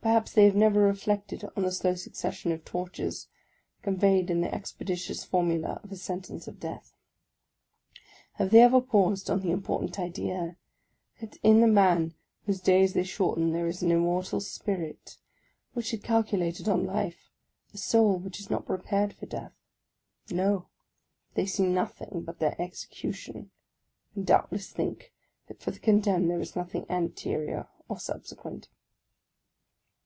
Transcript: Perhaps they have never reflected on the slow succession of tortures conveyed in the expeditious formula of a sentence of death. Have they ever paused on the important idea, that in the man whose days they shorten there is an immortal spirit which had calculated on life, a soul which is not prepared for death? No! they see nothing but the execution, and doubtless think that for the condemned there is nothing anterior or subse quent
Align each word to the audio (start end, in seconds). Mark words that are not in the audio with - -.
Perhaps 0.00 0.32
they 0.32 0.44
have 0.46 0.56
never 0.56 0.80
reflected 0.80 1.44
on 1.54 1.64
the 1.64 1.72
slow 1.72 1.94
succession 1.94 2.50
of 2.50 2.64
tortures 2.64 3.26
conveyed 3.82 4.30
in 4.30 4.40
the 4.40 4.52
expeditious 4.54 5.22
formula 5.22 5.80
of 5.84 5.92
a 5.92 5.96
sentence 5.96 6.48
of 6.48 6.58
death. 6.58 6.94
Have 8.34 8.50
they 8.50 8.60
ever 8.62 8.80
paused 8.80 9.28
on 9.28 9.42
the 9.42 9.50
important 9.50 9.98
idea, 9.98 10.56
that 11.20 11.36
in 11.42 11.60
the 11.60 11.66
man 11.66 12.14
whose 12.46 12.60
days 12.62 12.94
they 12.94 13.02
shorten 13.02 13.52
there 13.52 13.66
is 13.66 13.82
an 13.82 13.90
immortal 13.90 14.40
spirit 14.40 15.18
which 15.74 15.90
had 15.90 16.02
calculated 16.04 16.68
on 16.70 16.86
life, 16.86 17.28
a 17.74 17.78
soul 17.78 18.16
which 18.16 18.40
is 18.40 18.48
not 18.48 18.64
prepared 18.64 19.12
for 19.12 19.26
death? 19.26 19.52
No! 20.30 20.68
they 21.34 21.44
see 21.44 21.64
nothing 21.66 22.22
but 22.22 22.38
the 22.38 22.58
execution, 22.62 23.50
and 24.14 24.24
doubtless 24.26 24.70
think 24.70 25.12
that 25.48 25.60
for 25.60 25.70
the 25.70 25.78
condemned 25.80 26.30
there 26.30 26.40
is 26.40 26.56
nothing 26.56 26.86
anterior 26.88 27.68
or 27.90 27.96
subse 27.98 28.34
quent 28.34 28.68